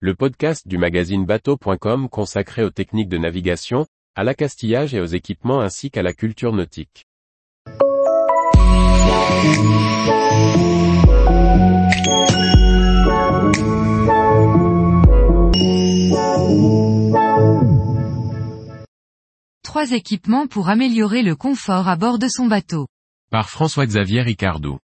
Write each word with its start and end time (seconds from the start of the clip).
le 0.00 0.14
podcast 0.14 0.68
du 0.68 0.76
magazine 0.76 1.24
bateau.com 1.24 2.10
consacré 2.10 2.62
aux 2.62 2.70
techniques 2.70 3.08
de 3.08 3.16
navigation, 3.16 3.86
à 4.14 4.24
l'accastillage 4.24 4.94
et 4.94 5.00
aux 5.00 5.06
équipements 5.06 5.60
ainsi 5.60 5.90
qu'à 5.90 6.02
la 6.02 6.12
culture 6.12 6.52
nautique. 6.52 7.06
Trois 19.62 19.92
équipements 19.92 20.46
pour 20.46 20.68
améliorer 20.68 21.22
le 21.22 21.36
confort 21.36 21.88
à 21.88 21.96
bord 21.96 22.18
de 22.18 22.28
son 22.28 22.46
bateau. 22.46 22.86
Par 23.30 23.48
François-Xavier 23.48 24.20
Ricardou. 24.20 24.78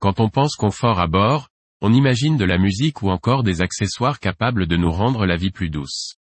Quand 0.00 0.18
on 0.18 0.28
pense 0.28 0.56
confort 0.56 0.98
à 0.98 1.06
bord, 1.06 1.50
on 1.80 1.92
imagine 1.92 2.36
de 2.36 2.44
la 2.44 2.58
musique 2.58 3.02
ou 3.02 3.10
encore 3.10 3.42
des 3.42 3.60
accessoires 3.60 4.18
capables 4.18 4.66
de 4.66 4.76
nous 4.76 4.90
rendre 4.90 5.26
la 5.26 5.36
vie 5.36 5.50
plus 5.50 5.70
douce. 5.70 6.14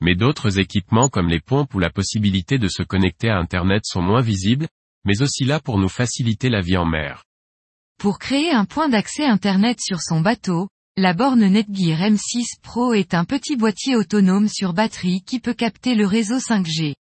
Mais 0.00 0.14
d'autres 0.14 0.58
équipements 0.58 1.08
comme 1.08 1.28
les 1.28 1.40
pompes 1.40 1.74
ou 1.74 1.78
la 1.78 1.90
possibilité 1.90 2.58
de 2.58 2.68
se 2.68 2.82
connecter 2.82 3.30
à 3.30 3.38
Internet 3.38 3.82
sont 3.86 4.02
moins 4.02 4.22
visibles, 4.22 4.68
mais 5.04 5.22
aussi 5.22 5.44
là 5.44 5.60
pour 5.60 5.78
nous 5.78 5.88
faciliter 5.88 6.48
la 6.48 6.60
vie 6.60 6.76
en 6.76 6.86
mer. 6.86 7.24
Pour 7.98 8.18
créer 8.18 8.50
un 8.50 8.64
point 8.64 8.88
d'accès 8.88 9.24
Internet 9.24 9.78
sur 9.80 10.00
son 10.00 10.20
bateau, 10.20 10.68
la 10.96 11.14
borne 11.14 11.46
Netgear 11.46 12.00
M6 12.00 12.60
Pro 12.62 12.92
est 12.94 13.14
un 13.14 13.24
petit 13.24 13.56
boîtier 13.56 13.96
autonome 13.96 14.48
sur 14.48 14.72
batterie 14.74 15.22
qui 15.22 15.40
peut 15.40 15.54
capter 15.54 15.94
le 15.94 16.06
réseau 16.06 16.38
5G. 16.38 16.94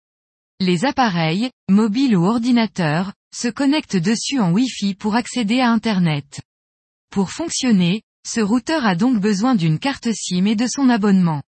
Les 0.62 0.86
appareils, 0.86 1.52
mobiles 1.70 2.16
ou 2.16 2.26
ordinateurs, 2.26 3.14
se 3.34 3.48
connectent 3.48 3.98
dessus 3.98 4.40
en 4.40 4.52
Wi-Fi 4.52 4.96
pour 4.96 5.16
accéder 5.16 5.60
à 5.60 5.70
Internet. 5.70 6.42
Pour 7.10 7.32
fonctionner, 7.32 8.04
ce 8.28 8.40
routeur 8.40 8.86
a 8.86 8.96
donc 8.96 9.20
besoin 9.20 9.56
d'une 9.56 9.80
carte 9.80 10.10
SIM 10.14 10.46
et 10.46 10.56
de 10.56 10.68
son 10.68 10.90
abonnement. 10.90 11.42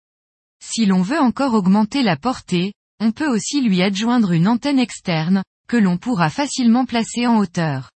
Si 0.63 0.85
l'on 0.85 1.01
veut 1.01 1.19
encore 1.19 1.53
augmenter 1.53 2.01
la 2.01 2.17
portée, 2.17 2.73
on 2.99 3.11
peut 3.11 3.27
aussi 3.27 3.61
lui 3.61 3.81
adjoindre 3.81 4.31
une 4.31 4.47
antenne 4.47 4.79
externe, 4.79 5.43
que 5.67 5.77
l'on 5.77 5.97
pourra 5.97 6.29
facilement 6.29 6.85
placer 6.85 7.27
en 7.27 7.37
hauteur. 7.37 7.91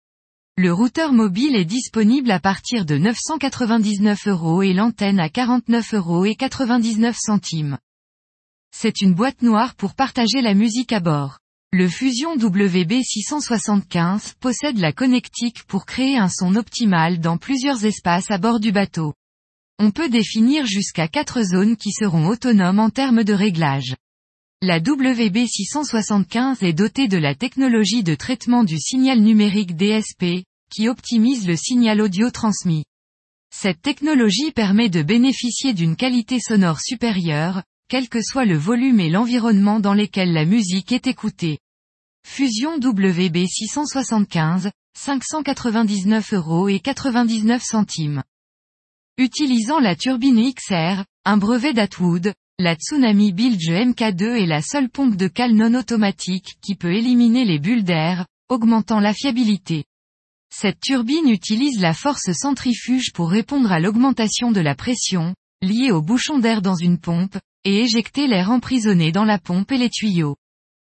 Le 0.56 0.72
routeur 0.72 1.12
mobile 1.12 1.56
est 1.56 1.64
disponible 1.64 2.30
à 2.30 2.40
partir 2.40 2.84
de 2.84 2.98
999 2.98 4.26
euros 4.26 4.62
et 4.62 4.72
l'antenne 4.72 5.18
à 5.18 5.28
49 5.28 5.94
euros 5.94 6.24
et 6.24 6.34
99 6.34 7.16
centimes. 7.18 7.78
C'est 8.74 9.00
une 9.00 9.14
boîte 9.14 9.42
noire 9.42 9.74
pour 9.74 9.94
partager 9.94 10.42
la 10.42 10.54
musique 10.54 10.92
à 10.92 11.00
bord. 11.00 11.38
Le 11.74 11.88
Fusion 11.88 12.36
WB675 12.36 14.34
possède 14.38 14.76
la 14.76 14.92
connectique 14.92 15.64
pour 15.64 15.86
créer 15.86 16.18
un 16.18 16.28
son 16.28 16.54
optimal 16.56 17.18
dans 17.18 17.38
plusieurs 17.38 17.86
espaces 17.86 18.30
à 18.30 18.36
bord 18.36 18.60
du 18.60 18.72
bateau. 18.72 19.14
On 19.78 19.90
peut 19.90 20.10
définir 20.10 20.66
jusqu'à 20.66 21.08
quatre 21.08 21.40
zones 21.42 21.78
qui 21.78 21.90
seront 21.90 22.26
autonomes 22.28 22.78
en 22.78 22.90
termes 22.90 23.24
de 23.24 23.32
réglage. 23.32 23.96
La 24.60 24.80
WB675 24.80 26.62
est 26.62 26.74
dotée 26.74 27.08
de 27.08 27.16
la 27.16 27.34
technologie 27.34 28.02
de 28.02 28.16
traitement 28.16 28.64
du 28.64 28.78
signal 28.78 29.20
numérique 29.20 29.74
DSP, 29.74 30.44
qui 30.70 30.90
optimise 30.90 31.46
le 31.48 31.56
signal 31.56 32.02
audio 32.02 32.30
transmis. 32.30 32.84
Cette 33.50 33.80
technologie 33.80 34.52
permet 34.52 34.90
de 34.90 35.00
bénéficier 35.02 35.72
d'une 35.72 35.96
qualité 35.96 36.38
sonore 36.38 36.80
supérieure, 36.80 37.62
quel 37.88 38.08
que 38.08 38.22
soit 38.22 38.44
le 38.44 38.56
volume 38.56 39.00
et 39.00 39.10
l'environnement 39.10 39.80
dans 39.80 39.94
lesquels 39.94 40.32
la 40.32 40.44
musique 40.44 40.92
est 40.92 41.06
écoutée. 41.06 41.58
Fusion 42.26 42.76
WB 42.76 43.46
675, 43.46 44.70
599 44.96 46.32
euros 46.34 46.68
et 46.68 46.80
99 46.80 47.62
centimes. 47.62 48.22
Utilisant 49.18 49.78
la 49.78 49.96
turbine 49.96 50.52
XR, 50.52 51.04
un 51.24 51.36
brevet 51.36 51.74
d'Atwood, 51.74 52.32
la 52.58 52.76
Tsunami 52.76 53.32
Bilge 53.32 53.70
MK2 53.70 54.42
est 54.42 54.46
la 54.46 54.62
seule 54.62 54.88
pompe 54.88 55.16
de 55.16 55.28
cale 55.28 55.54
non 55.54 55.74
automatique 55.74 56.56
qui 56.62 56.76
peut 56.76 56.92
éliminer 56.92 57.44
les 57.44 57.58
bulles 57.58 57.84
d'air, 57.84 58.26
augmentant 58.48 59.00
la 59.00 59.14
fiabilité. 59.14 59.84
Cette 60.54 60.80
turbine 60.80 61.28
utilise 61.28 61.80
la 61.80 61.94
force 61.94 62.30
centrifuge 62.32 63.12
pour 63.12 63.30
répondre 63.30 63.72
à 63.72 63.80
l'augmentation 63.80 64.52
de 64.52 64.60
la 64.60 64.74
pression, 64.74 65.34
liée 65.62 65.90
au 65.90 66.02
bouchon 66.02 66.38
d'air 66.38 66.60
dans 66.60 66.76
une 66.76 66.98
pompe, 66.98 67.38
et 67.64 67.80
éjecter 67.80 68.26
l'air 68.26 68.50
emprisonné 68.50 69.12
dans 69.12 69.24
la 69.24 69.38
pompe 69.38 69.72
et 69.72 69.78
les 69.78 69.90
tuyaux. 69.90 70.36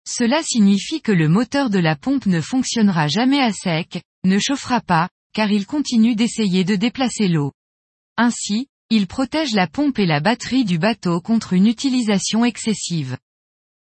Cela 0.07 0.41
signifie 0.43 1.01
que 1.01 1.11
le 1.11 1.27
moteur 1.27 1.69
de 1.69 1.79
la 1.79 1.95
pompe 1.95 2.25
ne 2.27 2.41
fonctionnera 2.41 3.07
jamais 3.07 3.39
à 3.39 3.51
sec, 3.51 4.01
ne 4.23 4.39
chauffera 4.39 4.81
pas, 4.81 5.09
car 5.33 5.51
il 5.51 5.65
continue 5.65 6.15
d'essayer 6.15 6.63
de 6.63 6.75
déplacer 6.75 7.27
l'eau. 7.27 7.51
Ainsi, 8.17 8.67
il 8.89 9.07
protège 9.07 9.53
la 9.53 9.67
pompe 9.67 9.99
et 9.99 10.05
la 10.05 10.21
batterie 10.21 10.63
du 10.63 10.79
bateau 10.79 11.19
contre 11.19 11.53
une 11.53 11.67
utilisation 11.67 12.45
excessive. 12.45 13.17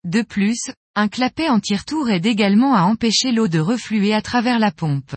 De 0.05 0.23
plus, 0.23 0.59
un 0.97 1.09
clapet 1.09 1.49
anti-retour 1.49 2.11
aide 2.11 2.27
également 2.27 2.75
à 2.75 2.83
empêcher 2.83 3.31
l'eau 3.31 3.49
de 3.49 3.59
refluer 3.59 4.13
à 4.15 4.23
travers 4.23 4.59
la 4.59 4.71
pompe. 4.71 5.15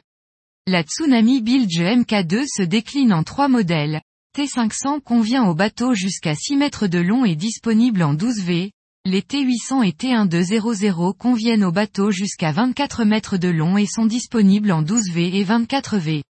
La 0.68 0.84
Tsunami 0.84 1.42
Bilge 1.42 1.80
MK2 1.80 2.46
se 2.48 2.62
décline 2.62 3.14
en 3.14 3.24
trois 3.24 3.48
modèles, 3.48 4.02
T500 4.40 5.02
convient 5.02 5.44
au 5.50 5.54
bateau 5.54 5.94
jusqu'à 5.94 6.34
6 6.34 6.56
mètres 6.56 6.88
de 6.88 7.00
long 7.00 7.26
et 7.26 7.36
disponible 7.36 8.02
en 8.02 8.14
12 8.14 8.42
V. 8.46 8.72
Les 9.04 9.20
T800 9.20 9.86
et 9.86 9.92
T1200 9.92 11.14
conviennent 11.18 11.66
au 11.66 11.74
bateau 11.74 12.10
jusqu'à 12.10 12.54
24 12.54 13.04
mètres 13.04 13.36
de 13.36 13.50
long 13.50 13.78
et 13.78 13.86
sont 13.86 14.06
disponibles 14.06 14.72
en 14.72 14.82
12 14.82 15.12
V 15.12 15.38
et 15.38 15.44
24 15.44 15.98
V. 15.98 16.24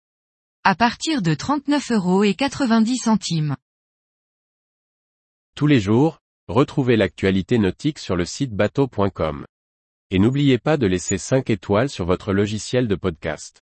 À 0.63 0.73
partir 0.73 1.21
de 1.21 1.35
39 1.35 1.91
euros 1.91 2.23
et 2.23 2.33
90 2.33 2.97
centimes. 2.97 3.55
Tous 5.55 5.67
les 5.67 5.79
jours, 5.79 6.17
retrouvez 6.47 6.97
l'actualité 6.97 7.59
nautique 7.59 7.99
sur 7.99 8.15
le 8.15 8.25
site 8.25 8.55
bateau.com. 8.55 9.45
Et 10.09 10.17
n'oubliez 10.17 10.57
pas 10.57 10.77
de 10.77 10.87
laisser 10.87 11.19
5 11.19 11.51
étoiles 11.51 11.89
sur 11.89 12.05
votre 12.05 12.33
logiciel 12.33 12.87
de 12.87 12.95
podcast. 12.95 13.61